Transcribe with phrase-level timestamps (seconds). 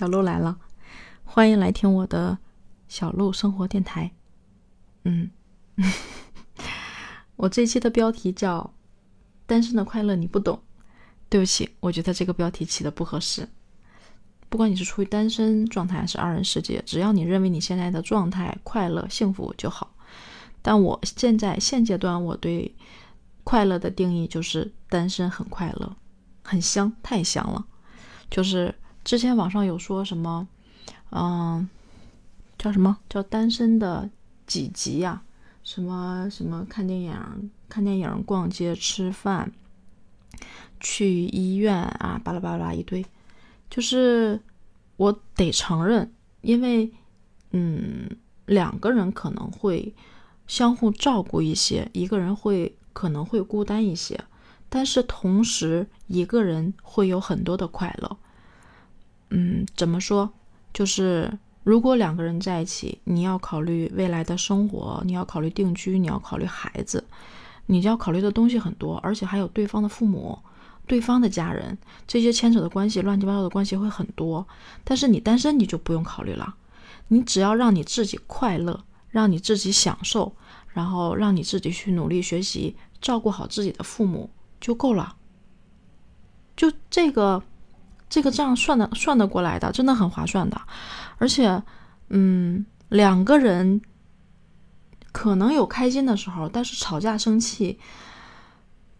[0.00, 0.58] 小鹿来了，
[1.24, 2.38] 欢迎来听我的
[2.88, 4.10] 小鹿生活电台。
[5.04, 5.30] 嗯，
[7.36, 8.60] 我这期的标题叫
[9.46, 10.56] 《单身的快乐你不懂》。
[11.28, 13.46] 对不起，我觉得这个标题起的不合适。
[14.48, 19.94] 不管你是处于单身状态还是二人世界，只要你认为你现在的状态快乐幸福就好。
[20.62, 22.74] 但我现在现阶段我对
[23.44, 25.94] 快乐的定义就是单身很快乐，
[26.42, 27.66] 很香，太香了，
[28.30, 28.74] 就是。
[29.04, 30.46] 之前网上有说什么，
[31.10, 31.68] 嗯，
[32.58, 34.08] 叫什么叫单身的
[34.46, 35.22] 几级呀？
[35.62, 39.52] 什么什么看电影、看电影、逛街、吃饭、
[40.80, 43.04] 去医院啊，巴拉巴拉一堆。
[43.68, 44.40] 就是
[44.96, 46.92] 我得承认，因为
[47.52, 48.08] 嗯，
[48.46, 49.94] 两个人可能会
[50.46, 54.24] 相互照顾一些，一个人会可能会孤单一些，
[54.68, 58.16] 但是同时一个人会有很多的快乐。
[59.76, 60.30] 怎么说？
[60.72, 67.04] 就是如果两个人在一起，你要考虑未来的生活，你要考虑定居，你要考虑孩子，
[67.66, 70.38] 你要考虑的东西很多，而且还有对方的父母、
[70.86, 71.76] 对方的家人，
[72.06, 74.46] 这些牵扯的关系，乱七八糟的关系会很多。
[74.84, 76.54] 但是你单身，你就不用考虑了，
[77.08, 80.34] 你只要让你自己快乐，让你自己享受，
[80.68, 85.16] 然后让你自己去努力学习，照顾好自己的父母就够了。
[86.56, 87.42] 就这个。
[88.10, 90.60] 这个账算的算得过来的，真的很划算的，
[91.16, 91.62] 而且，
[92.08, 93.80] 嗯，两个人
[95.12, 97.78] 可能有开心的时候，但是吵架生气，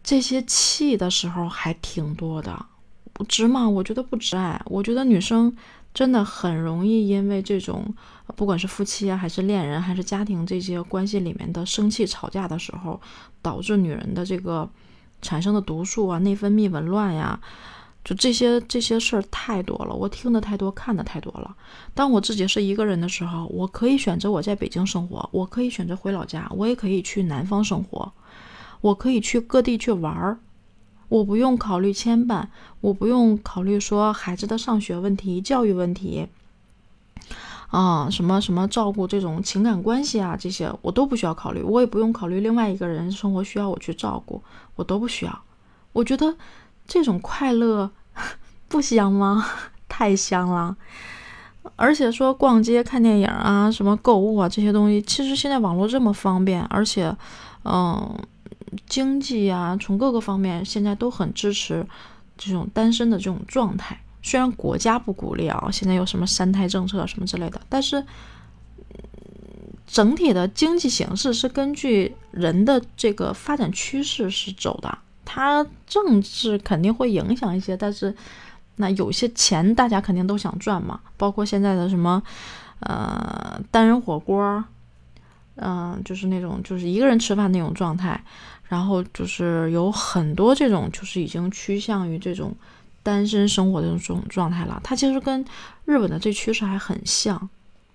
[0.04, 2.64] 这些气的时候还挺多的，
[3.28, 3.68] 值吗？
[3.68, 4.36] 我觉得不值。
[4.36, 5.52] 哎，我觉得女生
[5.92, 7.92] 真的很容易因为这种，
[8.36, 13.00] 不管是夫妻啊，还是恋人，还是家庭这些关系里面的生气吵架的时候，
[13.42, 14.70] 导致女人的这个
[15.20, 17.40] 产生的毒素啊，内分泌紊乱呀。
[18.02, 21.54] 就这些这些事儿太多了，我听的太多，看的太多了。
[21.94, 28.10] 当我自己是一个人的时候，我可以选择我在北京生活，我可以选择回老家，我也可以去南方生活，
[28.80, 30.38] 我可以去各地去玩儿，
[31.10, 32.46] 我不用考虑牵绊，
[32.80, 36.26] 我不用考虑说孩子的上学问题、教育问题，
[37.68, 44.42] 啊，什么什么照顾这种情感关系啊，这些我都不需要考虑，我也不用考虑另外一个人生活需要我去照顾，
[44.76, 45.42] 我都不需要。
[45.92, 46.34] 我觉得。
[46.90, 47.88] 这种快乐
[48.66, 49.46] 不香吗？
[49.88, 50.76] 太香了！
[51.76, 57.14] 而且说逛街、看电影啊，什么购物啊这些东西，其实现在网络这么方便，而且，
[57.64, 58.18] 嗯，
[58.88, 61.86] 经济啊，从各个方面现在都很支持
[62.36, 64.00] 这种单身的这种状态。
[64.22, 68.04] 虽然国家不鼓励啊，现在有什么三胎政策什么之类的，但是
[69.86, 74.98] 整体的经济形势是根据人的这个发展趋势是走的。
[75.32, 78.12] 它政治肯定会影响一些，但是
[78.76, 82.20] 那有些钱大家肯定都想赚嘛，包括现在的什么
[82.80, 84.64] 呃单人火锅，
[85.54, 88.20] 嗯，就是那种就是一个人吃饭那种状态，
[88.64, 92.52] 然后就是有很多这种就是已经趋向于这种
[93.04, 94.80] 单身生活的这种状态了。
[94.82, 95.44] 它其实跟
[95.84, 97.48] 日本的这趋势还很像，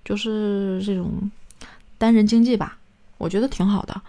[0.06, 1.30] 就是这种
[1.98, 2.78] 单人经济吧，
[3.18, 4.02] 我觉得挺好的。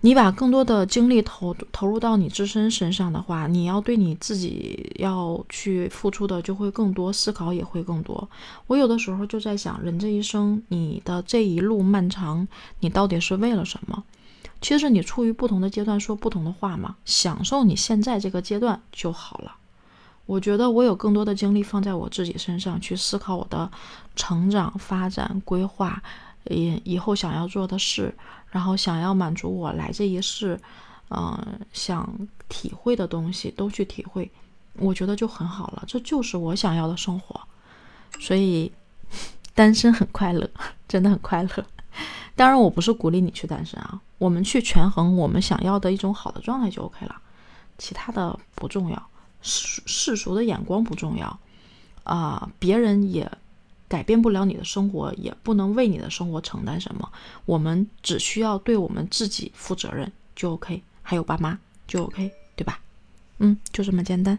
[0.00, 8.28] 你把更多的精力投投入到你自身身上的话，你要对你自己要去付出的就会更多，思考也会更多。
[8.68, 12.46] 我有的时候就在想，人这一生，你的这一路漫长，
[12.78, 14.04] 你到底是为了什么？
[14.60, 19.56] 其实你处于不同的阶段，说不同的话嘛，享受你现在这个阶段就好了。
[20.26, 23.70] 我觉得我有更多的精力放在我自己身上，去思考我的
[24.14, 26.02] 成长、发展、规划，
[26.44, 28.14] 以以后想要做的事。
[28.50, 30.58] 然后想要满足我来这一世，
[31.10, 32.08] 嗯，想
[32.48, 34.30] 体会的东西都去体会，
[34.76, 35.84] 我觉得就很好了。
[35.86, 37.38] 这就是我想要的生活，
[38.18, 38.72] 所以
[39.54, 40.50] 单身很快乐，
[40.88, 41.66] 真的很快乐。
[42.34, 47.14] 当然，我不是鼓励你去单身啊，我们去权衡我们想要的一种好的状态就 OK 了，
[47.76, 49.10] 其他的不重要，
[49.42, 51.38] 世世俗的眼光不重要，
[52.04, 53.30] 啊，别人也。
[53.88, 57.10] 改变不了你的生活，也不能为你的生活承担什么。
[57.46, 62.80] 我们只需要对我们自己负责任就 OK，还有爸妈就 OK，对吧？
[63.38, 64.38] 嗯，就这么简单。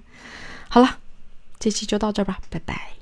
[0.69, 0.99] 好了，
[1.59, 2.98] 这期就到这吧，拜拜。